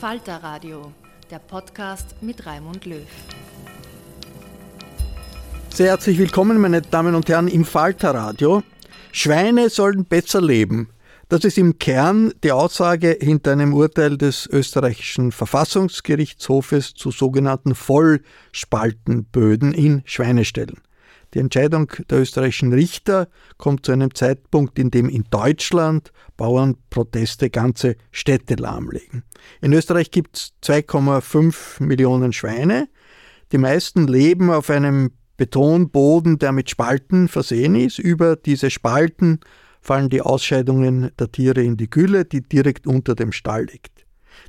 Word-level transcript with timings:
Falter 0.00 0.42
Radio, 0.42 0.92
der 1.30 1.38
Podcast 1.38 2.16
mit 2.20 2.44
Raimund 2.44 2.84
Löw. 2.84 3.06
Sehr 5.70 5.86
herzlich 5.86 6.18
willkommen, 6.18 6.60
meine 6.60 6.82
Damen 6.82 7.14
und 7.14 7.30
Herren, 7.30 7.48
im 7.48 7.64
Falter 7.64 8.14
Radio. 8.14 8.62
Schweine 9.10 9.70
sollen 9.70 10.04
besser 10.04 10.42
leben. 10.42 10.90
Das 11.30 11.44
ist 11.44 11.56
im 11.56 11.78
Kern 11.78 12.34
die 12.44 12.52
Aussage 12.52 13.16
hinter 13.18 13.52
einem 13.52 13.72
Urteil 13.72 14.18
des 14.18 14.46
österreichischen 14.46 15.32
Verfassungsgerichtshofes 15.32 16.92
zu 16.92 17.10
sogenannten 17.10 17.74
Vollspaltenböden 17.74 19.72
in 19.72 20.02
Schweineställen. 20.04 20.82
Die 21.34 21.38
Entscheidung 21.38 21.90
der 22.08 22.20
österreichischen 22.20 22.72
Richter 22.72 23.28
kommt 23.58 23.84
zu 23.84 23.92
einem 23.92 24.14
Zeitpunkt, 24.14 24.78
in 24.78 24.90
dem 24.90 25.08
in 25.08 25.24
Deutschland 25.30 26.12
Bauernproteste 26.36 27.50
ganze 27.50 27.96
Städte 28.10 28.54
lahmlegen. 28.54 29.24
In 29.60 29.72
Österreich 29.72 30.10
gibt 30.10 30.36
es 30.36 30.52
2,5 30.62 31.82
Millionen 31.82 32.32
Schweine. 32.32 32.88
Die 33.52 33.58
meisten 33.58 34.06
leben 34.06 34.50
auf 34.50 34.70
einem 34.70 35.10
Betonboden, 35.36 36.38
der 36.38 36.52
mit 36.52 36.70
Spalten 36.70 37.28
versehen 37.28 37.74
ist. 37.74 37.98
Über 37.98 38.36
diese 38.36 38.70
Spalten 38.70 39.40
fallen 39.80 40.08
die 40.08 40.22
Ausscheidungen 40.22 41.10
der 41.18 41.30
Tiere 41.30 41.62
in 41.62 41.76
die 41.76 41.90
Gülle, 41.90 42.24
die 42.24 42.42
direkt 42.42 42.86
unter 42.86 43.14
dem 43.14 43.32
Stall 43.32 43.66
liegt. 43.66 44.06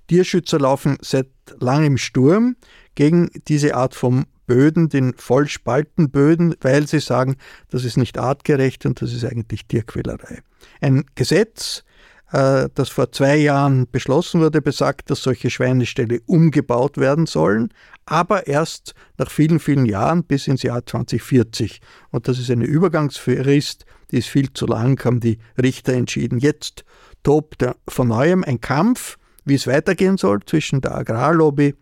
Tierschützer 0.07 0.59
laufen 0.59 0.97
seit 1.01 1.29
langem 1.59 1.97
Sturm 1.97 2.55
gegen 2.95 3.29
diese 3.47 3.75
Art 3.75 3.95
von 3.95 4.25
Böden, 4.47 4.89
den 4.89 5.13
Vollspaltenböden, 5.13 6.55
weil 6.61 6.87
sie 6.87 6.99
sagen, 6.99 7.35
das 7.69 7.83
ist 7.83 7.97
nicht 7.97 8.17
artgerecht 8.17 8.85
und 8.85 9.01
das 9.01 9.13
ist 9.13 9.25
eigentlich 9.25 9.67
Tierquälerei. 9.67 10.39
Ein 10.81 11.05
Gesetz, 11.15 11.83
äh, 12.31 12.69
das 12.73 12.89
vor 12.89 13.11
zwei 13.11 13.35
Jahren 13.35 13.87
beschlossen 13.91 14.41
wurde, 14.41 14.61
besagt, 14.61 15.11
dass 15.11 15.21
solche 15.21 15.49
Schweineställe 15.49 16.21
umgebaut 16.25 16.97
werden 16.97 17.25
sollen, 17.25 17.69
aber 18.05 18.47
erst 18.47 18.95
nach 19.17 19.29
vielen, 19.29 19.59
vielen 19.59 19.85
Jahren 19.85 20.23
bis 20.23 20.47
ins 20.47 20.63
Jahr 20.63 20.85
2040. 20.85 21.81
Und 22.09 22.27
das 22.27 22.39
ist 22.39 22.49
eine 22.49 22.65
Übergangsfrist, 22.65 23.85
die 24.11 24.17
ist 24.17 24.29
viel 24.29 24.53
zu 24.53 24.65
lang, 24.65 25.03
haben 25.03 25.19
die 25.19 25.39
Richter 25.61 25.93
entschieden. 25.93 26.39
Jetzt 26.39 26.85
tobt 27.23 27.65
von 27.87 28.07
neuem 28.07 28.43
ein 28.45 28.61
Kampf, 28.61 29.17
wie 29.43 29.55
es 29.55 29.67
weitergehen 29.67 30.17
soll 30.17 30.39
zwischen 30.45 30.81
der 30.81 30.95
Agrarlobby 30.95 31.75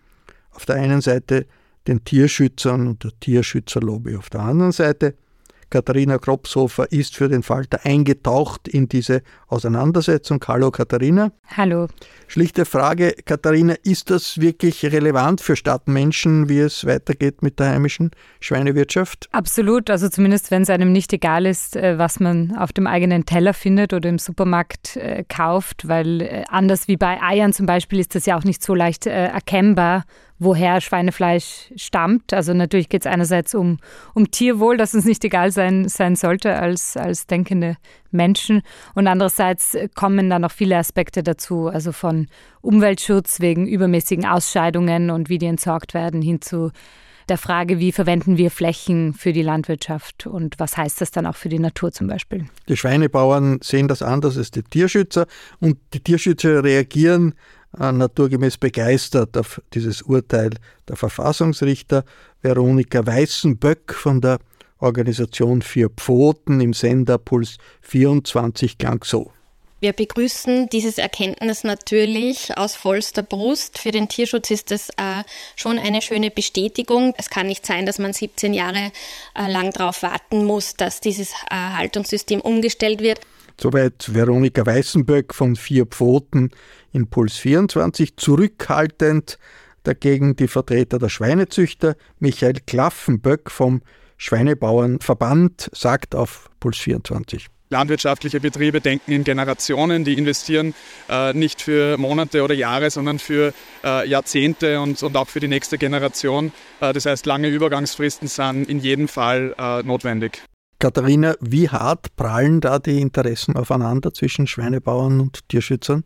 auf 0.52 0.66
der 0.66 0.76
einen 0.76 1.02
Seite, 1.02 1.46
den 1.88 2.04
Tierschützern 2.04 2.88
und 2.88 3.04
der 3.04 3.12
Tierschützerlobby 3.20 4.16
auf 4.16 4.30
der 4.30 4.42
anderen 4.42 4.72
Seite. 4.72 5.16
Katharina 5.70 6.18
Kropshofer 6.18 6.92
ist 6.92 7.16
für 7.16 7.28
den 7.28 7.44
Falter 7.44 7.80
eingetaucht 7.84 8.68
in 8.68 8.88
diese 8.88 9.22
Auseinandersetzung. 9.48 10.44
Hallo 10.48 10.72
Katharina. 10.72 11.32
Hallo. 11.58 11.88
Schlichte 12.28 12.66
Frage, 12.66 13.14
Katharina, 13.26 13.74
ist 13.84 14.10
das 14.10 14.40
wirklich 14.40 14.86
relevant 14.86 15.42
für 15.42 15.56
Stadtmenschen, 15.56 16.50
wie 16.50 16.60
es 16.60 16.86
weitergeht 16.86 17.42
mit 17.42 17.60
der 17.60 17.72
heimischen 17.72 18.12
Schweinewirtschaft? 18.40 19.28
Absolut, 19.32 19.90
also 19.90 20.08
zumindest 20.10 20.52
wenn 20.52 20.62
es 20.62 20.70
einem 20.70 20.92
nicht 20.92 21.14
egal 21.14 21.46
ist, 21.46 21.76
äh, 21.76 21.98
was 21.98 22.20
man 22.20 22.56
auf 22.56 22.72
dem 22.72 22.88
eigenen 22.88 23.26
Teller 23.26 23.54
findet 23.54 23.94
oder 23.94 24.10
im 24.10 24.20
Supermarkt 24.20 24.98
äh, 24.98 25.24
kauft, 25.28 25.88
weil 25.88 26.22
äh, 26.22 26.44
anders 26.48 26.88
wie 26.88 26.98
bei 26.98 27.22
Eiern 27.22 27.54
zum 27.54 27.66
Beispiel 27.66 28.00
ist 28.00 28.16
das 28.16 28.26
ja 28.26 28.38
auch 28.38 28.44
nicht 28.44 28.64
so 28.64 28.74
leicht 28.74 29.06
erkennbar, 29.06 30.06
woher 30.40 30.82
Schweinefleisch 30.82 31.72
stammt. 31.76 32.34
Also 32.34 32.54
natürlich 32.54 32.90
geht 32.90 33.06
es 33.06 33.12
einerseits 33.12 33.56
um, 33.56 33.78
um 34.14 34.32
Tierwohl, 34.32 34.78
das 34.78 34.94
uns 34.94 35.06
nicht 35.06 35.24
egal 35.24 35.52
sein, 35.52 35.88
sein 35.88 36.16
sollte 36.16 36.56
als, 36.56 36.98
als 36.98 37.28
denkende 37.28 37.78
Menschen. 38.12 38.62
Und 38.94 39.08
andererseits 39.08 39.78
kommen 39.96 40.30
dann 40.30 40.42
noch 40.42 40.52
viele 40.52 40.78
Aspekte 40.78 41.24
dazu, 41.24 41.68
also 41.68 41.92
von 41.92 42.28
Umweltschutz 42.62 43.40
wegen 43.40 43.68
übermäßigen 43.68 44.26
Ausscheidungen 44.26 45.10
und 45.10 45.30
wie 45.30 45.38
die 45.38 45.46
entsorgt 45.46 45.94
werden, 45.94 46.22
hin 46.22 46.42
zu 46.42 46.72
der 47.30 47.38
Frage, 47.38 47.80
wie 47.80 47.92
verwenden 47.92 48.38
wir 48.38 48.52
Flächen 48.52 49.14
für 49.14 49.34
die 49.34 49.42
Landwirtschaft 49.42 50.28
und 50.28 50.60
was 50.60 50.78
heißt 50.78 51.02
das 51.02 51.12
dann 51.12 51.26
auch 51.26 51.36
für 51.36 51.50
die 51.50 51.60
Natur 51.60 51.92
zum 51.92 52.08
Beispiel. 52.08 52.46
Die 52.68 52.78
Schweinebauern 52.78 53.60
sehen 53.64 53.88
das 53.88 54.02
anders 54.02 54.38
als 54.38 54.52
die 54.52 54.64
Tierschützer 54.64 55.26
und 55.60 55.78
die 55.94 56.02
Tierschützer 56.02 56.64
reagieren 56.64 57.34
naturgemäß 57.78 58.58
begeistert 58.58 59.38
auf 59.38 59.62
dieses 59.74 60.02
Urteil 60.02 60.52
der 60.88 60.96
Verfassungsrichter. 60.96 62.04
Veronika 62.42 63.06
Weißenböck 63.06 63.94
von 63.94 64.22
der 64.22 64.40
Organisation 64.80 65.62
Vier 65.62 65.90
Pfoten 65.90 66.62
im 66.62 66.74
Sender 66.74 67.18
Puls 67.18 67.58
24 67.82 68.78
klang 68.78 69.04
so. 69.04 69.32
Wir 69.82 69.94
begrüßen 69.94 70.70
dieses 70.70 70.98
Erkenntnis 70.98 71.64
natürlich 71.64 72.58
aus 72.58 72.76
vollster 72.76 73.24
Brust. 73.24 73.78
Für 73.78 73.92
den 73.92 74.08
Tierschutz 74.08 74.50
ist 74.50 74.72
das 74.72 74.90
äh, 74.90 75.24
schon 75.56 75.78
eine 75.78 76.02
schöne 76.02 76.32
Bestätigung. 76.32 77.14
Es 77.18 77.30
kann 77.30 77.48
nicht 77.48 77.66
sein, 77.66 77.86
dass 77.86 78.00
man 78.00 78.14
17 78.14 78.54
Jahre 78.54 78.92
äh, 79.38 79.52
lang 79.52 79.72
darauf 79.72 80.02
warten 80.02 80.46
muss, 80.46 80.76
dass 80.76 81.02
dieses 81.02 81.34
äh, 81.52 81.56
Haltungssystem 81.56 82.42
umgestellt 82.42 83.02
wird. 83.02 83.20
Soweit 83.60 84.14
Veronika 84.14 84.66
Weißenböck 84.66 85.34
von 85.34 85.56
Vier 85.56 85.86
Pfoten 85.86 86.52
in 86.92 87.08
Puls 87.08 87.38
24. 87.38 88.18
Zurückhaltend 88.18 89.38
dagegen 89.84 90.36
die 90.36 90.48
Vertreter 90.48 91.00
der 91.00 91.10
Schweinezüchter 91.10 91.96
Michael 92.20 92.56
Klaffenböck 92.66 93.50
vom 93.52 93.82
Schweinebauernverband 94.18 95.70
sagt 95.74 96.16
auf 96.16 96.50
Puls 96.60 96.78
24. 96.78 97.48
Landwirtschaftliche 97.70 98.40
Betriebe 98.40 98.80
denken 98.80 99.12
in 99.12 99.24
Generationen, 99.24 100.04
die 100.04 100.14
investieren 100.14 100.76
äh, 101.10 101.34
nicht 101.34 101.62
für 101.62 101.98
Monate 101.98 102.44
oder 102.44 102.54
Jahre, 102.54 102.92
sondern 102.92 103.18
für 103.18 103.54
äh, 103.84 104.08
Jahrzehnte 104.08 104.80
und, 104.80 105.02
und 105.02 105.18
auch 105.18 105.28
für 105.28 105.40
die 105.40 105.48
nächste 105.48 105.78
Generation. 105.78 106.52
Äh, 106.80 106.94
das 106.94 107.08
heißt, 107.08 107.26
lange 107.26 107.50
Übergangsfristen 107.50 108.28
sind 108.28 108.70
in 108.70 108.80
jedem 108.80 109.08
Fall 109.08 109.56
äh, 109.58 109.82
notwendig. 109.82 110.44
Katharina, 110.80 111.36
wie 111.40 111.70
hart 111.70 112.16
prallen 112.16 112.62
da 112.62 112.80
die 112.80 113.02
Interessen 113.02 113.56
aufeinander 113.56 114.14
zwischen 114.14 114.46
Schweinebauern 114.48 115.20
und 115.20 115.48
Tierschützern? 115.50 116.04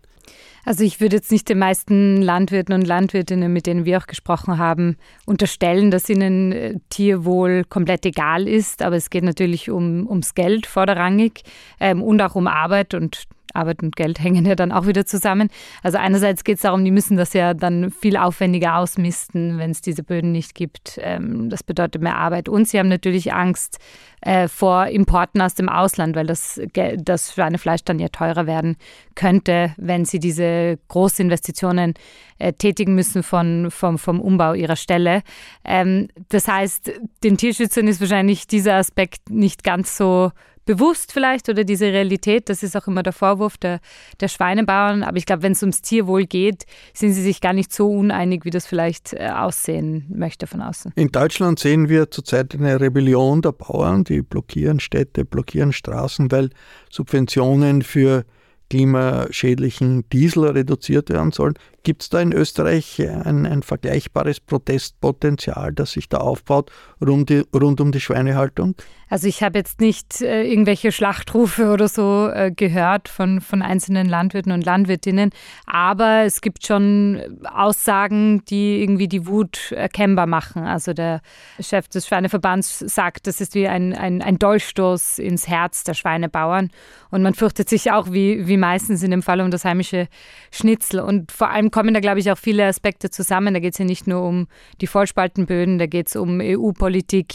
Also 0.66 0.84
ich 0.84 1.02
würde 1.02 1.16
jetzt 1.16 1.32
nicht 1.32 1.50
den 1.50 1.60
meisten 1.60 2.22
Landwirten 2.22 2.76
und 2.76 2.86
Landwirtinnen, 2.86 3.52
mit 3.52 3.66
denen 3.66 3.86
wir 3.86 3.98
auch 3.98 4.08
gesprochen 4.08 4.58
haben, 4.58 4.98
unterstellen, 5.26 5.90
dass 5.90 6.10
ihnen 6.10 6.52
äh, 6.52 6.76
Tierwohl 6.90 7.64
komplett 7.68 8.06
egal 8.06 8.48
ist. 8.48 8.82
Aber 8.82 8.96
es 8.96 9.10
geht 9.10 9.24
natürlich 9.24 9.72
um, 9.72 10.08
ums 10.08 10.36
Geld 10.36 10.68
vorderrangig 10.68 11.44
ähm, 11.80 12.04
und 12.04 12.22
auch 12.22 12.36
um 12.36 12.48
Arbeit 12.48 12.94
und 12.94 13.24
Arbeit 13.54 13.84
und 13.84 13.96
Geld 13.96 14.20
hängen 14.24 14.46
ja 14.46 14.56
dann 14.56 14.72
auch 14.72 14.88
wieder 14.88 15.06
zusammen. 15.06 15.50
Also 15.84 15.98
einerseits 15.98 16.44
geht 16.44 16.58
es 16.58 16.62
darum, 16.62 16.84
die 16.84 16.92
müssen 16.92 17.18
das 17.18 17.34
ja 17.34 17.54
dann 17.54 17.92
viel 17.92 18.18
aufwendiger 18.18 18.78
ausmisten, 18.78 19.58
wenn 19.58 19.72
es 19.72 19.82
diese 19.82 20.04
Böden 20.04 20.32
nicht 20.32 20.56
gibt. 20.56 21.00
Ähm, 21.02 21.50
das 21.50 21.64
bedeutet 21.64 22.02
mehr 22.02 22.18
Arbeit. 22.18 22.50
Und 22.50 22.68
sie 22.68 22.80
haben 22.80 22.90
natürlich 22.90 23.34
Angst 23.34 23.80
äh, 24.22 24.48
vor 24.48 24.88
Importen 24.88 25.42
aus 25.42 25.56
dem 25.56 25.70
Ausland, 25.70 26.16
weil 26.16 26.28
das, 26.28 26.60
das 26.98 27.34
Schweinefleisch 27.34 27.84
dann 27.84 28.00
ja 28.00 28.10
teurer 28.10 28.48
werden 28.48 28.76
könnte, 29.16 29.74
wenn 29.78 30.06
sie 30.06 30.20
diese 30.20 30.78
Großinvestitionen 30.90 31.94
äh, 32.38 32.54
tätigen 32.54 32.96
müssen 32.96 33.24
von, 33.24 33.72
vom, 33.72 33.98
vom 33.98 34.20
Umbau 34.20 34.54
ihrer 34.54 34.76
Stelle. 34.76 35.22
Ähm, 35.64 36.08
das 36.30 36.48
heißt, 36.48 36.92
den 37.24 37.38
Tierschützern 37.38 37.88
ist 37.88 38.02
wahrscheinlich 38.02 38.48
dieser 38.48 38.76
Aspekt 38.76 39.30
nicht 39.30 39.64
ganz 39.64 39.96
so 39.96 40.32
bewusst 40.70 41.12
vielleicht 41.12 41.50
oder 41.50 41.64
diese 41.64 41.88
Realität, 41.88 42.48
das 42.48 42.62
ist 42.62 42.78
auch 42.78 42.86
immer 42.86 43.02
der 43.02 43.12
Vorwurf 43.12 43.58
der, 43.58 43.80
der 44.20 44.28
Schweinebauern. 44.28 45.02
Aber 45.02 45.18
ich 45.18 45.26
glaube, 45.26 45.42
wenn 45.42 45.54
es 45.54 45.64
ums 45.64 45.82
Tierwohl 45.82 46.28
geht, 46.28 46.66
sind 46.94 47.14
sie 47.14 47.24
sich 47.24 47.42
gar 47.42 47.54
nicht 47.54 47.74
so 47.74 47.90
uneinig, 47.90 48.46
wie 48.46 48.52
das 48.52 48.68
vielleicht 48.68 49.14
äh, 49.14 49.30
aussehen 49.30 50.06
möchte 50.14 50.46
von 50.46 50.62
außen. 50.62 50.92
In 50.96 51.08
Deutschland 51.08 51.58
sehen 51.58 51.90
wir 51.90 52.12
zurzeit 52.12 52.54
eine 52.54 52.80
Rebellion 52.80 53.42
der 53.42 53.54
Bauern, 53.54 54.04
die 54.04 54.22
blockieren 54.22 54.80
Städte, 54.80 55.26
blockieren 55.26 55.74
Straßen, 55.74 56.32
weil 56.32 56.52
Subventionen 56.92 57.82
für 57.82 58.24
klimaschädlichen 58.70 60.08
Diesel 60.12 60.46
reduziert 60.50 61.10
werden 61.10 61.32
sollen. 61.32 61.56
Gibt 61.84 62.04
es 62.04 62.10
da 62.10 62.20
in 62.22 62.34
Österreich 62.34 63.02
ein, 63.02 63.46
ein, 63.46 63.64
vergleichbares 63.64 64.40
Protestpotenzial, 64.40 65.74
das 65.74 65.92
sich 65.92 66.10
da 66.10 66.18
aufbaut 66.18 66.72
rund, 67.06 67.30
die, 67.30 67.44
rund 67.54 67.80
um 67.82 67.92
die 67.92 68.02
Schweinehaltung? 68.02 68.76
Also 69.10 69.28
ich 69.28 69.42
habe 69.42 69.58
jetzt 69.58 69.82
nicht 69.82 70.22
äh, 70.22 70.44
irgendwelche 70.44 70.92
Schlachtrufe 70.92 71.72
oder 71.72 71.88
so 71.88 72.30
äh, 72.32 72.52
gehört 72.52 73.08
von, 73.08 73.42
von 73.42 73.62
einzelnen 73.62 74.08
Landwirten 74.08 74.52
und 74.52 74.64
Landwirtinnen, 74.64 75.32
aber 75.66 76.26
es 76.26 76.42
gibt 76.42 76.66
schon 76.66 77.40
Aussagen, 77.44 78.44
die 78.46 78.82
irgendwie 78.82 79.08
die 79.08 79.26
Wut 79.26 79.72
erkennbar 79.72 80.28
machen. 80.28 80.64
Also 80.64 80.94
der 80.94 81.22
Chef 81.60 81.88
des 81.88 82.08
Schweineverbands 82.08 82.80
sagt, 82.80 83.26
das 83.26 83.42
ist 83.42 83.56
wie 83.56 83.68
ein, 83.68 83.94
ein, 83.96 84.22
ein 84.22 84.38
Dolchstoß 84.38 85.18
ins 85.18 85.48
Herz 85.48 85.84
der 85.84 85.96
Schweinebauern 85.96 86.70
und 87.10 87.24
man 87.24 87.34
fürchtet 87.34 87.68
sich 87.68 87.92
auch 87.92 88.12
wie, 88.12 88.48
wie 88.48 88.58
meistens 88.58 89.02
in 89.02 89.10
dem 89.10 89.24
Fall 89.24 89.42
um 89.42 89.50
das 89.50 89.66
heimische 89.66 90.08
Schnitzel 90.52 91.00
und 91.00 91.32
vor 91.32 91.50
allem 91.50 91.69
kommen 91.70 91.94
da, 91.94 92.00
glaube 92.00 92.20
ich, 92.20 92.32
auch 92.32 92.38
viele 92.38 92.66
Aspekte 92.66 93.10
zusammen. 93.10 93.54
Da 93.54 93.60
geht 93.60 93.74
es 93.74 93.80
ja 93.80 93.86
nicht 93.86 94.08
nur 94.08 94.22
um 94.24 94.48
die 94.82 94.88
Vollspaltenböden, 94.88 95.80
da 95.80 95.86
geht 95.86 96.08
es 96.08 96.16
um 96.16 96.40
EU-Politik, 96.42 97.34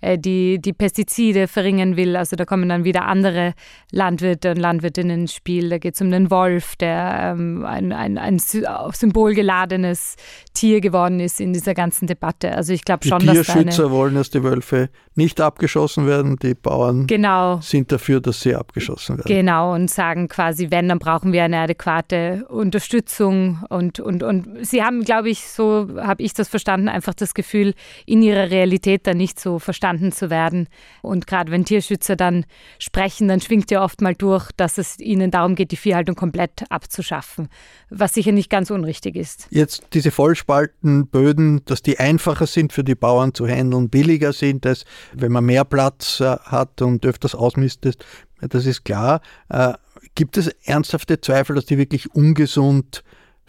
äh, 0.00 0.18
die 0.18 0.58
die 0.60 0.72
Pestizide 0.72 1.48
verringern 1.48 1.96
will. 1.96 2.16
Also 2.16 2.36
da 2.36 2.44
kommen 2.44 2.68
dann 2.68 2.84
wieder 2.84 3.06
andere 3.06 3.54
Landwirte 3.90 4.50
und 4.50 4.58
Landwirtinnen 4.58 5.20
ins 5.20 5.34
Spiel. 5.34 5.68
Da 5.68 5.78
geht 5.78 5.94
es 5.94 6.00
um 6.00 6.10
den 6.10 6.30
Wolf, 6.30 6.76
der 6.76 7.34
ähm, 7.36 7.64
ein, 7.64 7.92
ein, 7.92 8.18
ein 8.18 8.38
symbolgeladenes 8.38 10.16
Tier 10.54 10.80
geworden 10.80 11.20
ist 11.20 11.40
in 11.40 11.52
dieser 11.52 11.74
ganzen 11.74 12.06
Debatte. 12.06 12.52
Also 12.52 12.72
ich 12.72 12.84
glaube 12.84 13.06
schon, 13.06 13.20
die 13.20 13.26
dass 13.26 13.46
Tierschützer 13.46 13.90
wollen, 13.90 14.14
dass 14.14 14.30
die 14.30 14.42
Wölfe 14.42 14.90
nicht 15.14 15.40
abgeschossen 15.40 16.06
werden. 16.06 16.36
Die 16.36 16.54
Bauern 16.54 17.06
genau. 17.06 17.60
sind 17.60 17.90
dafür, 17.92 18.20
dass 18.20 18.40
sie 18.40 18.54
abgeschossen 18.54 19.18
werden. 19.18 19.28
Genau 19.28 19.74
und 19.74 19.90
sagen 19.90 20.28
quasi, 20.28 20.70
wenn, 20.70 20.88
dann 20.88 20.98
brauchen 20.98 21.32
wir 21.32 21.44
eine 21.44 21.58
adäquate 21.58 22.46
Unterstützung 22.48 23.64
und, 23.76 24.00
und, 24.00 24.22
und 24.22 24.66
sie 24.66 24.82
haben, 24.82 25.04
glaube 25.04 25.30
ich, 25.30 25.46
so 25.48 25.88
habe 25.96 26.22
ich 26.22 26.34
das 26.34 26.48
verstanden, 26.48 26.88
einfach 26.88 27.14
das 27.14 27.34
Gefühl, 27.34 27.74
in 28.06 28.22
ihrer 28.22 28.50
Realität 28.50 29.06
dann 29.06 29.18
nicht 29.18 29.38
so 29.38 29.58
verstanden 29.58 30.12
zu 30.12 30.30
werden. 30.30 30.68
Und 31.02 31.26
gerade 31.26 31.52
wenn 31.52 31.64
Tierschützer 31.64 32.16
dann 32.16 32.44
sprechen, 32.78 33.28
dann 33.28 33.40
schwingt 33.40 33.70
ja 33.70 33.82
oft 33.82 34.00
mal 34.00 34.14
durch, 34.14 34.50
dass 34.56 34.78
es 34.78 34.98
ihnen 34.98 35.30
darum 35.30 35.54
geht, 35.54 35.70
die 35.70 35.76
Viehhaltung 35.76 36.16
komplett 36.16 36.64
abzuschaffen, 36.70 37.48
was 37.90 38.14
sicher 38.14 38.32
nicht 38.32 38.50
ganz 38.50 38.70
unrichtig 38.70 39.16
ist. 39.16 39.46
Jetzt 39.50 39.86
diese 39.92 40.10
Vollspaltenböden, 40.10 41.64
dass 41.66 41.82
die 41.82 41.98
einfacher 41.98 42.46
sind 42.46 42.72
für 42.72 42.84
die 42.84 42.94
Bauern 42.94 43.34
zu 43.34 43.46
handeln, 43.46 43.90
billiger 43.90 44.32
sind 44.32 44.66
es, 44.66 44.84
wenn 45.12 45.32
man 45.32 45.44
mehr 45.44 45.64
Platz 45.64 46.20
äh, 46.20 46.36
hat 46.44 46.82
und 46.82 47.04
öfters 47.06 47.34
ausmistet, 47.34 48.04
das 48.40 48.66
ist 48.66 48.84
klar. 48.84 49.20
Äh, 49.48 49.74
gibt 50.14 50.36
es 50.36 50.48
ernsthafte 50.64 51.20
Zweifel, 51.20 51.54
dass 51.54 51.66
die 51.66 51.78
wirklich 51.78 52.14
ungesund 52.14 53.04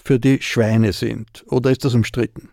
für 0.08 0.20
die 0.20 0.42
Schweine 0.42 0.94
sind? 0.94 1.44
Oder 1.50 1.70
ist 1.70 1.84
das 1.84 1.94
umstritten? 1.94 2.50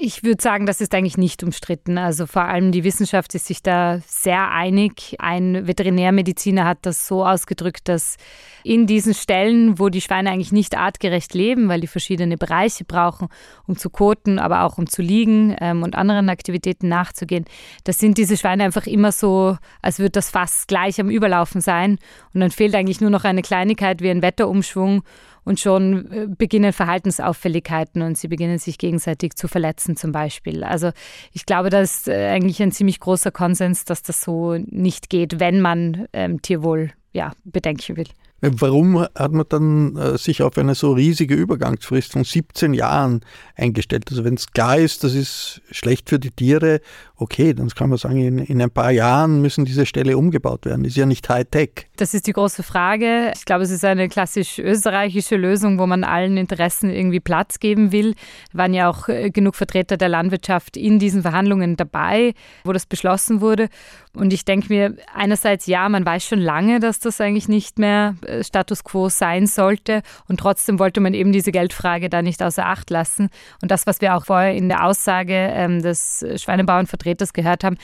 Ich 0.00 0.24
würde 0.24 0.42
sagen, 0.42 0.64
das 0.64 0.80
ist 0.80 0.94
eigentlich 0.94 1.18
nicht 1.18 1.42
umstritten. 1.42 1.98
Also 1.98 2.24
vor 2.24 2.44
allem 2.44 2.72
die 2.72 2.84
Wissenschaft 2.84 3.34
ist 3.34 3.44
sich 3.44 3.62
da 3.62 4.00
sehr 4.06 4.50
einig. 4.50 5.16
Ein 5.18 5.66
Veterinärmediziner 5.66 6.64
hat 6.64 6.78
das 6.80 7.06
so 7.06 7.26
ausgedrückt, 7.26 7.88
dass 7.90 8.16
in 8.64 8.86
diesen 8.86 9.12
Stellen, 9.12 9.78
wo 9.78 9.90
die 9.90 10.00
Schweine 10.00 10.30
eigentlich 10.30 10.52
nicht 10.52 10.78
artgerecht 10.78 11.34
leben, 11.34 11.68
weil 11.68 11.82
die 11.82 11.86
verschiedene 11.86 12.38
Bereiche 12.38 12.86
brauchen, 12.86 13.28
um 13.66 13.76
zu 13.76 13.90
koten, 13.90 14.38
aber 14.38 14.62
auch 14.62 14.78
um 14.78 14.86
zu 14.86 15.02
liegen 15.02 15.54
ähm, 15.60 15.82
und 15.82 15.94
anderen 15.94 16.30
Aktivitäten 16.30 16.88
nachzugehen, 16.88 17.44
das 17.84 17.98
sind 17.98 18.16
diese 18.16 18.38
Schweine 18.38 18.64
einfach 18.64 18.86
immer 18.86 19.12
so, 19.12 19.58
als 19.82 19.98
würde 19.98 20.12
das 20.12 20.30
Fass 20.30 20.66
gleich 20.66 20.98
am 20.98 21.10
Überlaufen 21.10 21.60
sein. 21.60 21.98
Und 22.32 22.40
dann 22.40 22.50
fehlt 22.50 22.74
eigentlich 22.74 23.02
nur 23.02 23.10
noch 23.10 23.24
eine 23.24 23.42
Kleinigkeit 23.42 24.00
wie 24.00 24.08
ein 24.08 24.22
Wetterumschwung 24.22 25.02
und 25.46 25.60
schon 25.60 26.12
äh, 26.12 26.26
beginnen 26.28 26.74
Verhaltensauffälligkeiten 26.74 28.02
und 28.02 28.18
sie 28.18 28.28
beginnen 28.28 28.58
sich 28.58 28.76
gegenseitig 28.76 29.36
zu 29.36 29.48
verletzen 29.48 29.96
zum 29.96 30.12
Beispiel. 30.12 30.64
Also 30.64 30.90
ich 31.32 31.46
glaube, 31.46 31.70
da 31.70 31.80
ist 31.80 32.08
äh, 32.08 32.28
eigentlich 32.28 32.60
ein 32.60 32.72
ziemlich 32.72 33.00
großer 33.00 33.30
Konsens, 33.30 33.84
dass 33.84 34.02
das 34.02 34.20
so 34.20 34.58
nicht 34.58 35.08
geht, 35.08 35.40
wenn 35.40 35.60
man 35.60 36.08
ähm, 36.12 36.42
Tierwohl 36.42 36.90
ja, 37.12 37.32
bedenken 37.44 37.96
will. 37.96 38.08
Warum 38.42 39.00
hat 39.00 39.32
man 39.32 39.46
dann 39.48 39.96
äh, 39.96 40.18
sich 40.18 40.42
auf 40.42 40.58
eine 40.58 40.74
so 40.74 40.92
riesige 40.92 41.34
Übergangsfrist 41.34 42.12
von 42.12 42.24
17 42.24 42.74
Jahren 42.74 43.22
eingestellt? 43.54 44.04
Also 44.10 44.24
wenn 44.24 44.34
es 44.34 44.48
klar 44.52 44.76
ist, 44.76 45.04
das 45.04 45.14
ist 45.14 45.62
schlecht 45.70 46.10
für 46.10 46.18
die 46.18 46.32
Tiere, 46.32 46.80
okay, 47.18 47.54
dann 47.54 47.68
kann 47.70 47.88
man 47.88 47.98
sagen, 47.98 48.18
in, 48.18 48.38
in 48.38 48.60
ein 48.60 48.70
paar 48.70 48.90
Jahren 48.90 49.40
müssen 49.40 49.64
diese 49.64 49.86
Ställe 49.86 50.18
umgebaut 50.18 50.66
werden. 50.66 50.84
Ist 50.84 50.96
ja 50.96 51.06
nicht 51.06 51.28
Hightech. 51.28 51.88
Das 51.96 52.12
ist 52.12 52.26
die 52.26 52.32
große 52.32 52.62
Frage. 52.62 53.32
Ich 53.34 53.46
glaube, 53.46 53.62
es 53.62 53.70
ist 53.70 53.84
eine 53.84 54.08
klassisch 54.08 54.58
österreichische 54.58 55.36
Lösung, 55.36 55.78
wo 55.78 55.86
man 55.86 56.04
allen 56.04 56.36
Interessen 56.36 56.90
irgendwie 56.90 57.20
Platz 57.20 57.58
geben 57.58 57.90
will. 57.90 58.14
Da 58.52 58.58
waren 58.58 58.74
ja 58.74 58.90
auch 58.90 59.08
äh, 59.08 59.30
genug 59.30 59.54
Vertreter 59.54 59.96
der 59.96 60.10
Landwirtschaft 60.10 60.76
in 60.76 60.98
diesen 60.98 61.22
Verhandlungen 61.22 61.76
dabei, 61.76 62.34
wo 62.64 62.72
das 62.72 62.84
beschlossen 62.84 63.40
wurde. 63.40 63.68
Und 64.12 64.32
ich 64.32 64.44
denke 64.44 64.68
mir, 64.68 64.96
einerseits 65.14 65.66
ja, 65.66 65.88
man 65.88 66.04
weiß 66.04 66.24
schon 66.24 66.38
lange, 66.38 66.80
dass 66.80 67.00
das 67.00 67.20
eigentlich 67.20 67.48
nicht 67.48 67.78
mehr 67.78 68.14
äh, 68.26 68.44
Status 68.44 68.84
quo 68.84 69.08
sein 69.08 69.46
sollte. 69.46 70.02
Und 70.28 70.40
trotzdem 70.40 70.78
wollte 70.78 71.00
man 71.00 71.14
eben 71.14 71.32
diese 71.32 71.52
Geldfrage 71.52 72.10
da 72.10 72.20
nicht 72.20 72.42
außer 72.42 72.66
Acht 72.66 72.90
lassen. 72.90 73.30
Und 73.62 73.70
das, 73.70 73.86
was 73.86 74.02
wir 74.02 74.14
auch 74.16 74.26
vorher 74.26 74.54
in 74.54 74.68
der 74.68 74.84
Aussage 74.84 75.32
ähm, 75.32 75.80
des 75.80 76.24
Schweinebauernvertreters 76.36 77.05
gehört 77.32 77.64
haben, 77.64 77.76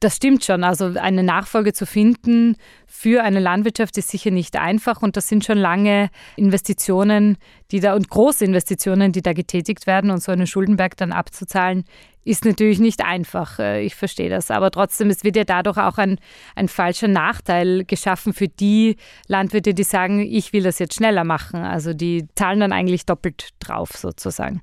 das 0.00 0.16
stimmt 0.16 0.44
schon. 0.44 0.64
Also 0.64 0.94
eine 0.98 1.22
Nachfolge 1.22 1.72
zu 1.74 1.86
finden 1.86 2.56
für 2.86 3.22
eine 3.22 3.38
Landwirtschaft 3.38 3.96
ist 3.98 4.08
sicher 4.08 4.30
nicht 4.30 4.56
einfach 4.56 5.02
und 5.02 5.16
das 5.16 5.28
sind 5.28 5.44
schon 5.44 5.58
lange 5.58 6.08
Investitionen, 6.36 7.36
die 7.70 7.80
da 7.80 7.94
und 7.94 8.08
große 8.08 8.44
Investitionen, 8.44 9.12
die 9.12 9.22
da 9.22 9.34
getätigt 9.34 9.86
werden 9.86 10.10
und 10.10 10.22
so 10.22 10.32
einen 10.32 10.46
Schuldenberg 10.46 10.96
dann 10.96 11.12
abzuzahlen, 11.12 11.84
ist 12.24 12.44
natürlich 12.44 12.80
nicht 12.80 13.04
einfach. 13.04 13.58
Äh, 13.58 13.82
ich 13.82 13.94
verstehe 13.94 14.30
das. 14.30 14.50
Aber 14.50 14.70
trotzdem, 14.70 15.10
es 15.10 15.24
wird 15.24 15.36
ja 15.36 15.44
dadurch 15.44 15.78
auch 15.78 15.98
ein, 15.98 16.18
ein 16.54 16.68
falscher 16.68 17.08
Nachteil 17.08 17.84
geschaffen 17.84 18.32
für 18.32 18.48
die 18.48 18.96
Landwirte, 19.26 19.74
die 19.74 19.84
sagen, 19.84 20.20
ich 20.20 20.52
will 20.52 20.62
das 20.62 20.78
jetzt 20.78 20.94
schneller 20.94 21.24
machen. 21.24 21.60
Also 21.60 21.94
die 21.94 22.26
zahlen 22.34 22.60
dann 22.60 22.72
eigentlich 22.72 23.06
doppelt 23.06 23.50
drauf 23.58 23.90
sozusagen. 23.92 24.62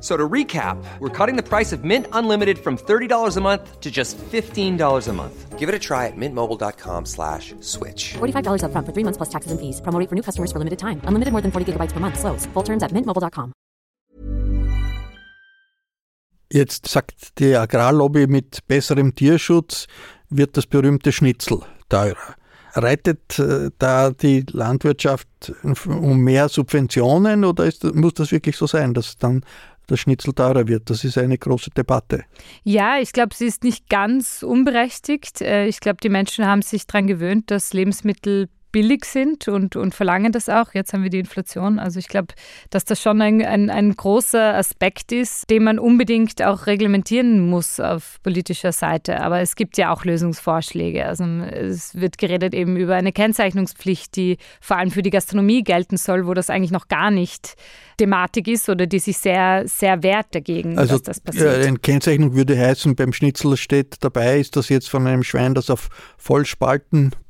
So 0.00 0.16
to 0.16 0.28
recap, 0.28 0.82
we're 0.98 1.10
cutting 1.10 1.36
the 1.36 1.42
price 1.42 1.72
of 1.72 1.84
Mint 1.84 2.06
Unlimited 2.12 2.58
from 2.58 2.78
$30 2.78 3.36
a 3.36 3.40
month 3.40 3.80
to 3.80 3.90
just 3.90 4.16
$15 4.16 5.08
a 5.08 5.12
month. 5.12 5.58
Give 5.58 5.68
it 5.68 5.74
a 5.74 5.78
try 5.78 6.06
at 6.06 6.16
mintmobile.com 6.16 7.04
slash 7.04 7.54
switch. 7.60 8.14
$45 8.14 8.64
up 8.64 8.72
front 8.72 8.86
for 8.86 8.94
three 8.94 9.04
months 9.04 9.18
plus 9.18 9.28
taxes 9.28 9.52
and 9.52 9.60
fees. 9.60 9.82
Promo 9.82 10.08
for 10.08 10.14
new 10.14 10.22
customers 10.22 10.50
for 10.50 10.58
limited 10.58 10.78
time. 10.78 11.02
Unlimited 11.04 11.32
more 11.32 11.42
than 11.42 11.50
40 11.50 11.72
gigabytes 11.72 11.92
per 11.92 12.00
month. 12.00 12.18
Slows. 12.18 12.46
Full 12.54 12.62
terms 12.62 12.82
at 12.82 12.92
mintmobile.com. 12.92 13.52
Jetzt 16.52 16.88
sagt 16.88 17.38
die 17.38 17.54
Agrarlobby, 17.54 18.26
mit 18.26 18.66
besserem 18.66 19.14
Tierschutz 19.14 19.86
wird 20.30 20.56
das 20.56 20.66
berühmte 20.66 21.12
Schnitzel 21.12 21.60
teurer. 21.88 22.34
Reitet 22.72 23.38
äh, 23.38 23.70
da 23.78 24.10
die 24.10 24.44
Landwirtschaft 24.50 25.28
um 25.86 26.18
mehr 26.20 26.48
Subventionen 26.48 27.44
oder 27.44 27.66
ist, 27.66 27.84
muss 27.94 28.14
das 28.14 28.32
wirklich 28.32 28.56
so 28.56 28.66
sein, 28.66 28.94
dass 28.94 29.16
dann 29.16 29.44
das 29.90 30.00
Schnitzel 30.00 30.32
teurer 30.32 30.68
wird. 30.68 30.90
Das 30.90 31.04
ist 31.04 31.18
eine 31.18 31.38
große 31.38 31.70
Debatte. 31.70 32.24
Ja, 32.62 32.98
ich 32.98 33.12
glaube, 33.12 33.34
sie 33.34 33.46
ist 33.46 33.64
nicht 33.64 33.88
ganz 33.88 34.42
unberechtigt. 34.42 35.40
Äh, 35.40 35.66
ich 35.66 35.80
glaube, 35.80 35.98
die 36.02 36.08
Menschen 36.08 36.46
haben 36.46 36.62
sich 36.62 36.86
daran 36.86 37.06
gewöhnt, 37.06 37.50
dass 37.50 37.72
Lebensmittel 37.72 38.48
billig 38.72 39.04
sind 39.04 39.48
und, 39.48 39.76
und 39.76 39.94
verlangen 39.94 40.32
das 40.32 40.48
auch. 40.48 40.74
Jetzt 40.74 40.92
haben 40.92 41.02
wir 41.02 41.10
die 41.10 41.18
Inflation. 41.18 41.78
Also 41.78 41.98
ich 41.98 42.08
glaube, 42.08 42.34
dass 42.70 42.84
das 42.84 43.00
schon 43.00 43.20
ein, 43.20 43.44
ein, 43.44 43.70
ein 43.70 43.94
großer 43.94 44.54
Aspekt 44.54 45.12
ist, 45.12 45.48
den 45.50 45.64
man 45.64 45.78
unbedingt 45.78 46.42
auch 46.42 46.66
reglementieren 46.66 47.48
muss 47.48 47.80
auf 47.80 48.18
politischer 48.22 48.72
Seite. 48.72 49.20
Aber 49.20 49.40
es 49.40 49.56
gibt 49.56 49.78
ja 49.78 49.92
auch 49.92 50.04
Lösungsvorschläge. 50.04 51.06
Also 51.06 51.24
es 51.24 51.94
wird 51.94 52.18
geredet 52.18 52.54
eben 52.54 52.76
über 52.76 52.94
eine 52.94 53.12
Kennzeichnungspflicht, 53.12 54.16
die 54.16 54.38
vor 54.60 54.76
allem 54.76 54.90
für 54.90 55.02
die 55.02 55.10
Gastronomie 55.10 55.62
gelten 55.62 55.96
soll, 55.96 56.26
wo 56.26 56.34
das 56.34 56.50
eigentlich 56.50 56.72
noch 56.72 56.88
gar 56.88 57.10
nicht 57.10 57.56
Thematik 58.00 58.48
ist 58.48 58.68
oder 58.70 58.86
die 58.86 58.98
sich 58.98 59.18
sehr, 59.18 59.64
sehr 59.66 60.02
wehrt 60.02 60.34
dagegen, 60.34 60.78
also, 60.78 60.94
dass 60.94 61.02
das 61.02 61.20
passiert. 61.20 61.48
Also 61.48 61.68
eine 61.68 61.78
Kennzeichnung 61.78 62.34
würde 62.34 62.58
heißen, 62.58 62.96
beim 62.96 63.12
Schnitzel 63.12 63.58
steht 63.58 63.96
dabei, 64.00 64.40
ist 64.40 64.56
das 64.56 64.70
jetzt 64.70 64.88
von 64.88 65.06
einem 65.06 65.22
Schwein, 65.22 65.54
das 65.54 65.68
auf 65.68 65.90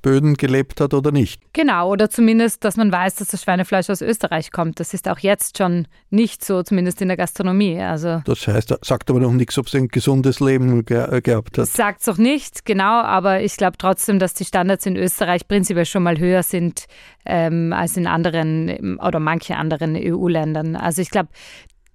Vollspaltenböden 0.02 0.34
gelebt 0.34 0.80
hat 0.80 0.94
oder 0.94 1.12
nicht? 1.12 1.40
Genau, 1.52 1.90
oder 1.90 2.10
zumindest, 2.10 2.64
dass 2.64 2.76
man 2.76 2.92
weiß, 2.92 3.16
dass 3.16 3.28
das 3.28 3.42
Schweinefleisch 3.42 3.90
aus 3.90 4.02
Österreich 4.02 4.50
kommt. 4.50 4.80
Das 4.80 4.94
ist 4.94 5.08
auch 5.08 5.18
jetzt 5.18 5.58
schon 5.58 5.86
nicht 6.10 6.44
so, 6.44 6.62
zumindest 6.62 7.00
in 7.02 7.08
der 7.08 7.16
Gastronomie. 7.16 7.80
Also 7.80 8.22
das 8.24 8.46
heißt, 8.46 8.74
sagt 8.82 9.10
aber 9.10 9.20
noch 9.20 9.32
nichts, 9.32 9.58
ob 9.58 9.68
sie 9.68 9.78
ein 9.78 9.88
gesundes 9.88 10.40
Leben 10.40 10.84
ge 10.84 11.16
äh, 11.16 11.20
gehabt 11.20 11.58
hat. 11.58 11.66
Sagt 11.66 12.02
es 12.02 12.08
auch 12.08 12.18
nicht, 12.18 12.64
genau, 12.64 13.00
aber 13.00 13.40
ich 13.42 13.56
glaube 13.56 13.78
trotzdem, 13.78 14.18
dass 14.18 14.34
die 14.34 14.44
Standards 14.44 14.86
in 14.86 14.96
Österreich 14.96 15.46
prinzipiell 15.46 15.86
schon 15.86 16.02
mal 16.02 16.18
höher 16.18 16.42
sind 16.42 16.86
ähm, 17.24 17.72
als 17.72 17.96
in 17.96 18.06
anderen 18.06 18.98
oder 18.98 19.20
manche 19.20 19.56
anderen 19.56 19.96
EU-Länder 19.96 20.50
anderen. 20.60 20.76
Also 20.76 21.02
ich 21.02 21.10
glaube, 21.10 21.28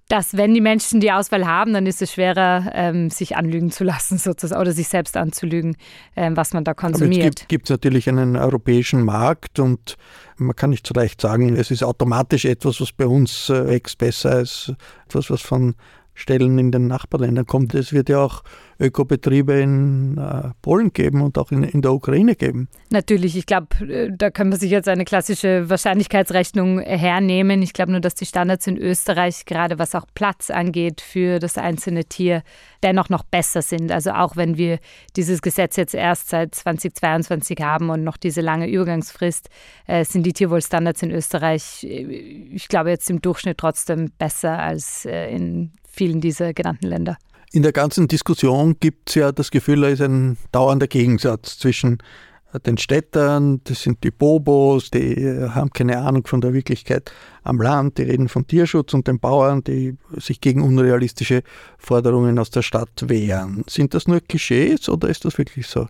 dass 0.08 0.36
wenn 0.36 0.54
die 0.54 0.60
Menschen 0.60 1.00
die 1.00 1.10
Auswahl 1.10 1.46
haben, 1.46 1.72
dann 1.72 1.86
ist 1.86 2.00
es 2.00 2.12
schwerer, 2.12 2.70
ähm, 2.74 3.10
sich 3.10 3.36
anlügen 3.36 3.70
zu 3.70 3.84
lassen 3.84 4.18
sozusagen 4.18 4.60
oder 4.60 4.72
sich 4.72 4.88
selbst 4.88 5.16
anzulügen, 5.16 5.76
ähm, 6.14 6.36
was 6.36 6.52
man 6.52 6.64
da 6.64 6.74
konsumiert. 6.74 7.40
Es 7.40 7.48
gibt 7.48 7.68
natürlich 7.70 8.08
einen 8.08 8.36
europäischen 8.36 9.02
Markt 9.02 9.58
und 9.58 9.96
man 10.36 10.54
kann 10.54 10.70
nicht 10.70 10.86
so 10.86 10.94
leicht 10.94 11.20
sagen, 11.20 11.56
es 11.56 11.70
ist 11.70 11.82
automatisch 11.82 12.44
etwas, 12.44 12.80
was 12.80 12.92
bei 12.92 13.06
uns 13.06 13.50
äh, 13.50 13.66
wächst 13.66 13.98
besser 13.98 14.32
als 14.32 14.72
etwas, 15.06 15.30
was 15.30 15.42
von 15.42 15.74
Stellen 16.16 16.58
in 16.58 16.72
den 16.72 16.88
Nachbarländern 16.88 17.46
kommt. 17.46 17.74
Es 17.74 17.92
wird 17.92 18.08
ja 18.08 18.18
auch 18.18 18.42
Ökobetriebe 18.78 19.54
in 19.54 20.18
äh, 20.18 20.50
Polen 20.62 20.92
geben 20.92 21.22
und 21.22 21.38
auch 21.38 21.50
in, 21.50 21.62
in, 21.62 21.82
der 21.82 21.92
Ukraine 21.92 22.34
geben. 22.34 22.68
Natürlich, 22.90 23.36
ich 23.36 23.46
glaube, 23.46 23.68
äh, 23.86 24.10
da 24.14 24.30
kann 24.30 24.48
man 24.48 24.58
sich 24.58 24.70
jetzt 24.70 24.88
eine 24.88 25.04
klassische 25.04 25.70
Wahrscheinlichkeitsrechnung 25.70 26.80
hernehmen. 26.80 27.62
Ich 27.62 27.72
glaube 27.72 27.92
nur, 27.92 28.00
dass 28.00 28.14
die 28.14 28.26
Standards 28.26 28.66
in 28.66 28.76
Österreich, 28.76 29.46
gerade 29.46 29.78
was 29.78 29.94
auch 29.94 30.06
Platz 30.14 30.50
angeht 30.50 31.00
für 31.00 31.38
das 31.38 31.56
einzelne 31.58 32.04
Tier, 32.04 32.42
dennoch 32.82 33.08
noch 33.08 33.24
besser 33.24 33.62
sind. 33.62 33.92
Also 33.92 34.10
auch 34.12 34.36
wenn 34.36 34.56
wir 34.56 34.78
dieses 35.16 35.42
Gesetz 35.42 35.76
jetzt 35.76 35.94
erst 35.94 36.28
seit 36.28 36.54
2022 36.54 37.58
haben 37.60 37.90
und 37.90 38.04
noch 38.04 38.16
diese 38.16 38.40
lange 38.40 38.68
Übergangsfrist, 38.68 39.48
äh, 39.86 40.04
sind 40.04 40.24
die 40.24 40.32
Tierwohlstandards 40.32 41.02
in 41.02 41.10
Österreich, 41.10 41.84
äh, 41.84 42.02
ich 42.52 42.68
glaube, 42.68 42.90
jetzt 42.90 43.08
im 43.08 43.22
Durchschnitt 43.22 43.58
trotzdem 43.58 44.10
besser 44.18 44.58
als 44.58 45.06
äh, 45.06 45.30
in 45.30 45.72
vielen 45.96 46.20
dieser 46.20 46.52
genannten 46.54 46.86
Länder. 46.86 47.16
In 47.52 47.62
der 47.62 47.72
ganzen 47.72 48.06
Diskussion 48.08 48.76
gibt 48.78 49.08
es 49.08 49.14
ja 49.14 49.32
das 49.32 49.50
Gefühl, 49.50 49.80
da 49.80 49.88
ist 49.88 50.02
ein 50.02 50.36
dauernder 50.52 50.86
Gegensatz 50.86 51.58
zwischen 51.58 51.98
den 52.64 52.78
Städtern, 52.78 53.60
das 53.64 53.82
sind 53.82 54.02
die 54.04 54.10
Bobos, 54.10 54.90
die 54.90 55.14
äh, 55.14 55.50
haben 55.50 55.70
keine 55.70 55.98
Ahnung 55.98 56.26
von 56.26 56.40
der 56.40 56.52
Wirklichkeit 56.52 57.12
am 57.42 57.60
Land, 57.60 57.98
die 57.98 58.02
reden 58.02 58.28
von 58.28 58.46
Tierschutz 58.46 58.94
und 58.94 59.06
den 59.08 59.18
Bauern, 59.18 59.62
die 59.62 59.96
sich 60.16 60.40
gegen 60.40 60.62
unrealistische 60.62 61.42
Forderungen 61.78 62.38
aus 62.38 62.50
der 62.50 62.62
Stadt 62.62 63.08
wehren. 63.08 63.64
Sind 63.68 63.94
das 63.94 64.06
nur 64.06 64.20
Klischees 64.20 64.88
oder 64.88 65.08
ist 65.08 65.24
das 65.24 65.38
wirklich 65.38 65.66
so? 65.66 65.88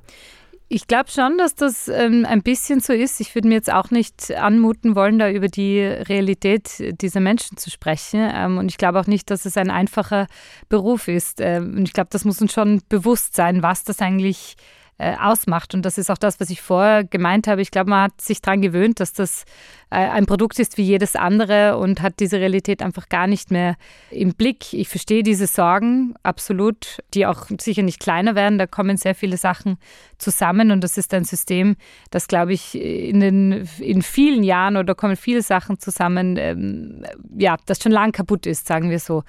Ich 0.68 0.88
glaube 0.88 1.11
schon, 1.11 1.38
dass 1.38 1.54
das 1.54 1.87
ähm, 1.87 2.26
ein 2.28 2.42
bisschen 2.42 2.80
so 2.80 2.92
ist. 2.92 3.20
Ich 3.20 3.35
würde 3.37 3.46
mir 3.46 3.54
jetzt 3.54 3.73
auch 3.73 3.90
nicht 3.92 4.35
anmuten 4.35 4.96
wollen, 4.96 5.18
da 5.18 5.30
über 5.30 5.46
die 5.46 5.80
Realität 5.80 7.00
dieser 7.00 7.20
Menschen 7.20 7.56
zu 7.56 7.70
sprechen. 7.70 8.28
Ähm, 8.35 8.58
und 8.58 8.68
ich 8.68 8.76
glaube 8.76 8.99
auch 8.99 9.06
nicht, 9.06 9.30
dass 9.30 9.44
es 9.44 9.56
ein 9.56 9.70
einfacher 9.70 10.26
Beruf 10.68 11.06
ist. 11.06 11.40
Ähm, 11.40 11.76
und 11.76 11.85
ich 11.85 11.92
glaube, 11.92 12.08
das 12.11 12.25
muss 12.25 12.42
uns 12.42 12.52
schon 12.52 12.82
bewusst 12.88 13.37
sein, 13.37 13.62
was 13.62 13.85
das 13.85 14.00
eigentlich 14.00 14.56
ist 14.56 14.86
ausmacht. 14.99 15.75
Und 15.75 15.83
das 15.83 15.99
ist 15.99 16.11
auch 16.11 16.19
das, 16.19 16.41
was 16.41 16.50
ich 16.50 16.62
vorher 16.62 17.05
gemeint 17.05 17.47
habe. 17.47 17.61
Ich 17.61 17.71
glaube, 17.71 17.91
man 17.91 18.05
hat 18.05 18.21
sich 18.21 18.41
daran 18.41 18.62
gewöhnt, 18.62 19.00
dass 19.00 19.12
das 19.12 19.45
äh, 19.91 19.97
ein 19.97 20.26
Produkt 20.26 20.59
ist 20.59 20.79
wie 20.79 20.83
jedes 20.83 21.15
andere 21.15 21.76
und 21.76 22.03
hat 22.03 22.19
diese 22.19 22.41
Realität 22.41 22.83
einfach 22.83 23.09
gar 23.09 23.26
nicht 23.26 23.50
mehr 23.50 23.76
im 24.11 24.35
Blick. 24.35 24.73
Ich 24.73 24.88
verstehe 24.88 25.23
diese 25.23 25.47
Sorgen 25.47 26.15
absolut, 26.23 26.99
die 27.15 27.26
auch 27.26 27.47
sicher 27.61 27.83
nicht 27.83 28.00
kleiner 28.00 28.35
werden. 28.35 28.59
Da 28.59 28.67
kommen 28.67 28.97
sehr 28.97 29.15
viele 29.15 29.37
Sachen 29.37 29.79
zusammen 30.19 30.71
und 30.71 30.83
das 30.83 30.99
ist 30.99 31.15
ein 31.15 31.25
System, 31.25 31.76
das, 32.11 32.26
glaube 32.26 32.53
ich, 32.53 32.75
in, 32.75 33.21
den, 33.21 33.69
in 33.79 34.03
vielen 34.03 34.43
Jahren 34.43 34.76
oder 34.76 34.95
kommen 34.95 35.17
viele 35.17 35.43
Sachen 35.43 35.79
zusammen, 35.79 36.37
ähm, 36.38 37.05
ja, 37.37 37.57
das 37.67 37.83
schon 37.83 37.93
lang 37.93 38.12
kaputt 38.12 38.47
ist, 38.47 38.67
sagen 38.67 38.91
wir 38.91 38.99
so. 38.99 39.23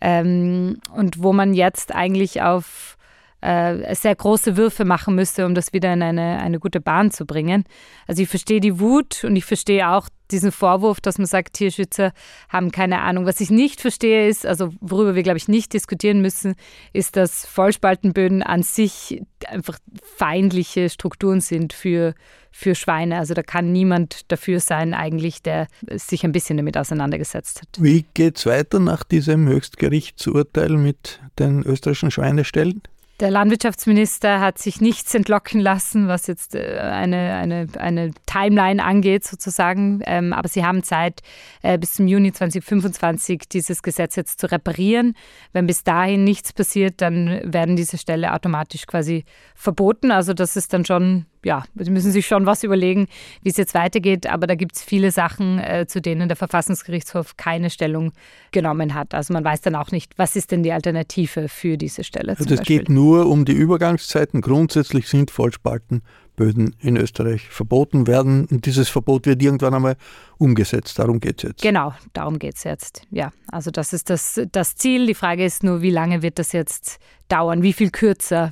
Ähm, 0.00 0.78
und 0.94 1.22
wo 1.22 1.32
man 1.32 1.54
jetzt 1.54 1.94
eigentlich 1.94 2.42
auf 2.42 2.98
äh, 3.42 3.94
sehr 3.94 4.14
große 4.14 4.56
Würfe 4.56 4.84
machen 4.84 5.14
müsste, 5.14 5.44
um 5.44 5.54
das 5.54 5.72
wieder 5.72 5.92
in 5.92 6.02
eine, 6.02 6.38
eine 6.38 6.60
gute 6.60 6.80
Bahn 6.80 7.10
zu 7.10 7.26
bringen. 7.26 7.64
Also 8.06 8.22
ich 8.22 8.28
verstehe 8.28 8.60
die 8.60 8.78
Wut 8.78 9.24
und 9.24 9.34
ich 9.36 9.44
verstehe 9.44 9.90
auch 9.90 10.08
diesen 10.30 10.52
Vorwurf, 10.52 11.00
dass 11.00 11.18
man 11.18 11.26
sagt, 11.26 11.54
Tierschützer 11.54 12.12
haben 12.48 12.70
keine 12.70 13.02
Ahnung. 13.02 13.26
Was 13.26 13.40
ich 13.40 13.50
nicht 13.50 13.80
verstehe 13.80 14.28
ist, 14.28 14.46
also 14.46 14.72
worüber 14.80 15.14
wir, 15.14 15.22
glaube 15.22 15.38
ich, 15.38 15.48
nicht 15.48 15.72
diskutieren 15.72 16.22
müssen, 16.22 16.54
ist, 16.92 17.16
dass 17.16 17.44
Vollspaltenböden 17.44 18.42
an 18.42 18.62
sich 18.62 19.22
einfach 19.46 19.78
feindliche 20.16 20.88
Strukturen 20.88 21.40
sind 21.40 21.72
für, 21.72 22.14
für 22.52 22.74
Schweine. 22.74 23.18
Also 23.18 23.34
da 23.34 23.42
kann 23.42 23.72
niemand 23.72 24.30
dafür 24.30 24.60
sein, 24.60 24.94
eigentlich, 24.94 25.42
der 25.42 25.66
sich 25.90 26.24
ein 26.24 26.32
bisschen 26.32 26.56
damit 26.56 26.78
auseinandergesetzt 26.78 27.60
hat. 27.60 27.68
Wie 27.78 28.04
geht 28.14 28.38
es 28.38 28.46
weiter 28.46 28.78
nach 28.78 29.02
diesem 29.02 29.48
Höchstgerichtsurteil 29.48 30.70
mit 30.70 31.20
den 31.38 31.62
österreichischen 31.64 32.10
Schweineställen? 32.10 32.82
Der 33.22 33.30
Landwirtschaftsminister 33.30 34.40
hat 34.40 34.58
sich 34.58 34.80
nichts 34.80 35.14
entlocken 35.14 35.60
lassen, 35.60 36.08
was 36.08 36.26
jetzt 36.26 36.56
äh, 36.56 36.80
eine, 36.80 37.34
eine, 37.34 37.68
eine 37.78 38.10
Timeline 38.26 38.82
angeht, 38.82 39.22
sozusagen. 39.22 40.02
Ähm, 40.06 40.32
aber 40.32 40.48
sie 40.48 40.64
haben 40.64 40.82
Zeit, 40.82 41.20
äh, 41.62 41.78
bis 41.78 41.94
zum 41.94 42.08
Juni 42.08 42.32
2025 42.32 43.42
dieses 43.48 43.84
Gesetz 43.84 44.16
jetzt 44.16 44.40
zu 44.40 44.50
reparieren. 44.50 45.14
Wenn 45.52 45.68
bis 45.68 45.84
dahin 45.84 46.24
nichts 46.24 46.52
passiert, 46.52 47.00
dann 47.00 47.40
werden 47.44 47.76
diese 47.76 47.96
Ställe 47.96 48.34
automatisch 48.34 48.88
quasi 48.88 49.24
verboten. 49.54 50.10
Also 50.10 50.34
das 50.34 50.56
ist 50.56 50.72
dann 50.72 50.84
schon 50.84 51.26
ja, 51.44 51.64
sie 51.74 51.90
müssen 51.90 52.12
sich 52.12 52.26
schon 52.26 52.46
was 52.46 52.62
überlegen, 52.62 53.08
wie 53.42 53.50
es 53.50 53.56
jetzt 53.56 53.74
weitergeht. 53.74 54.26
Aber 54.26 54.46
da 54.46 54.54
gibt 54.54 54.76
es 54.76 54.82
viele 54.82 55.10
Sachen, 55.10 55.58
äh, 55.58 55.86
zu 55.86 56.00
denen 56.00 56.28
der 56.28 56.36
Verfassungsgerichtshof 56.36 57.36
keine 57.36 57.70
Stellung 57.70 58.12
genommen 58.52 58.94
hat. 58.94 59.14
Also 59.14 59.32
man 59.32 59.44
weiß 59.44 59.60
dann 59.62 59.74
auch 59.74 59.90
nicht, 59.90 60.12
was 60.18 60.36
ist 60.36 60.52
denn 60.52 60.62
die 60.62 60.72
Alternative 60.72 61.48
für 61.48 61.76
diese 61.76 62.04
Stelle. 62.04 62.36
Also 62.38 62.54
es 62.54 62.62
geht 62.62 62.88
nur 62.88 63.26
um 63.26 63.44
die 63.44 63.52
Übergangszeiten. 63.52 64.40
Grundsätzlich 64.40 65.08
sind 65.08 65.30
Vollspalten 65.30 66.02
Böden 66.42 66.74
in 66.80 66.96
Österreich 66.96 67.48
verboten 67.48 68.08
werden. 68.08 68.46
Und 68.46 68.66
dieses 68.66 68.88
Verbot 68.88 69.26
wird 69.26 69.40
irgendwann 69.40 69.74
einmal 69.74 69.94
umgesetzt. 70.38 70.98
Darum 70.98 71.20
geht 71.20 71.38
es 71.38 71.50
jetzt. 71.50 71.62
Genau, 71.62 71.94
darum 72.14 72.40
geht 72.40 72.56
es 72.56 72.64
jetzt. 72.64 73.02
Ja, 73.12 73.30
also 73.52 73.70
das 73.70 73.92
ist 73.92 74.10
das, 74.10 74.40
das 74.50 74.74
Ziel. 74.74 75.06
Die 75.06 75.14
Frage 75.14 75.44
ist 75.44 75.62
nur, 75.62 75.82
wie 75.82 75.90
lange 75.90 76.22
wird 76.22 76.40
das 76.40 76.50
jetzt 76.50 76.98
dauern? 77.28 77.62
Wie 77.62 77.72
viel 77.72 77.90
kürzer? 77.90 78.50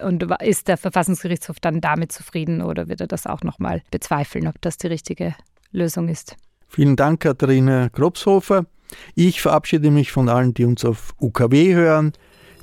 Und 0.00 0.22
ist 0.42 0.68
der 0.68 0.76
Verfassungsgerichtshof 0.76 1.58
dann 1.58 1.80
damit 1.80 2.12
zufrieden 2.12 2.62
oder 2.62 2.88
wird 2.88 3.00
er 3.00 3.08
das 3.08 3.26
auch 3.26 3.42
nochmal 3.42 3.82
bezweifeln, 3.90 4.46
ob 4.46 4.60
das 4.60 4.78
die 4.78 4.86
richtige 4.86 5.34
Lösung 5.72 6.06
ist? 6.06 6.36
Vielen 6.68 6.94
Dank, 6.94 7.20
Katharina 7.20 7.88
Grobshofer. 7.88 8.66
Ich 9.16 9.42
verabschiede 9.42 9.90
mich 9.90 10.12
von 10.12 10.28
allen, 10.28 10.54
die 10.54 10.66
uns 10.66 10.84
auf 10.84 11.14
UKW 11.20 11.74
hören. 11.74 12.12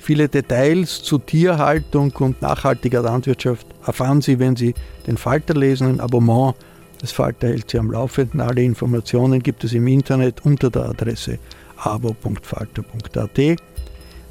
Viele 0.03 0.27
Details 0.27 1.03
zu 1.03 1.19
Tierhaltung 1.19 2.11
und 2.13 2.41
nachhaltiger 2.41 3.03
Landwirtschaft 3.03 3.67
erfahren 3.85 4.19
Sie, 4.19 4.39
wenn 4.39 4.55
Sie 4.55 4.73
den 5.05 5.15
Falter 5.15 5.53
lesen, 5.53 5.87
ein 5.87 5.99
Abonnement. 5.99 6.55
Das 6.99 7.11
Falter 7.11 7.49
hält 7.49 7.69
Sie 7.69 7.77
am 7.77 7.91
Laufenden. 7.91 8.41
Alle 8.41 8.63
Informationen 8.63 9.43
gibt 9.43 9.63
es 9.63 9.73
im 9.73 9.85
Internet 9.85 10.43
unter 10.43 10.71
der 10.71 10.89
Adresse 10.89 11.37
abo.falter.at. 11.77 13.59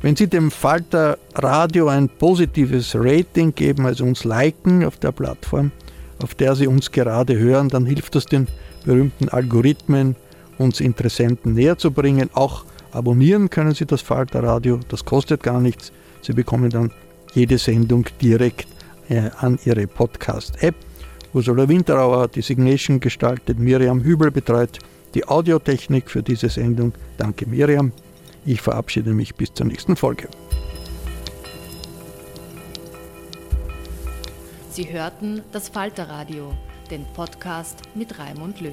Wenn 0.03 0.17
Sie 0.17 0.27
dem 0.27 0.51
Falter 0.51 1.19
Radio 1.37 1.87
ein 1.87 2.09
positives 2.09 2.97
Rating 2.97 3.55
geben, 3.55 3.87
also 3.87 4.03
uns 4.05 4.25
liken 4.25 4.85
auf 4.85 4.97
der 4.97 5.13
Plattform, 5.13 5.71
auf 6.21 6.35
der 6.35 6.57
Sie 6.57 6.67
uns 6.67 6.91
gerade 6.91 7.39
hören, 7.39 7.69
dann 7.69 7.87
hilft 7.87 8.17
das 8.17 8.27
den 8.27 8.49
berühmten 8.85 9.29
Algorithmen, 9.29 10.17
uns 10.59 10.81
Interessenten 10.81 11.55
näher 11.55 11.79
zu 11.79 11.93
bringen. 11.93 12.29
Auch 12.35 12.65
abonnieren 12.93 13.51
können 13.51 13.75
Sie 13.75 13.87
das 13.87 14.01
Falter 14.03 14.43
Radio, 14.43 14.81
das 14.89 15.05
kostet 15.05 15.43
gar 15.43 15.61
nichts. 15.61 15.93
Sie 16.23 16.33
bekommen 16.33 16.71
dann 16.71 16.91
jede 17.35 17.59
Sendung 17.59 18.07
direkt 18.21 18.67
äh, 19.09 19.31
an 19.39 19.59
Ihre 19.65 19.87
Podcast-App. 19.87 20.75
Ursula 21.33 21.69
Winterauer 21.69 22.23
hat 22.23 22.35
die 22.35 22.43
Signation 22.43 23.01
gestaltet, 23.01 23.59
Miriam 23.59 24.03
Hübel 24.03 24.31
betreut 24.31 24.79
die 25.15 25.27
Audiotechnik 25.27 26.11
für 26.11 26.23
diese 26.23 26.49
Sendung. 26.49 26.93
Danke 27.17 27.47
Miriam. 27.47 27.93
Ich 28.45 28.61
verabschiede 28.61 29.13
mich 29.13 29.35
bis 29.35 29.53
zur 29.53 29.67
nächsten 29.67 29.97
Folge. 29.97 30.29
Sie 34.71 34.91
hörten 34.91 35.43
das 35.53 35.69
Falterradio, 35.69 36.55
den 36.91 37.05
Podcast 37.15 37.83
mit 37.95 38.19
Raimund 38.19 38.61
Löw. 38.61 38.73